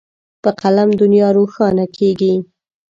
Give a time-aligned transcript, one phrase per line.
[0.41, 2.33] په قلم دنیا روښانه کېږي.